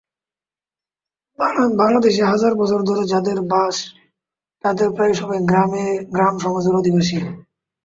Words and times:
বাংলাদেশে 1.79 2.23
হাজার 2.23 2.53
বছর 2.55 2.79
ধরে 2.89 3.03
যাঁদের 3.07 3.37
বাস, 3.51 3.75
তাঁদের 4.63 4.89
প্রায় 4.95 5.13
সবাই 5.13 5.39
গ্রাম–সমাজের 6.11 6.79
অধিবাসী। 6.79 7.17